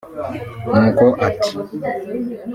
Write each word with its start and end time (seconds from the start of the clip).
nuko 0.71 1.05
ati 1.27 1.51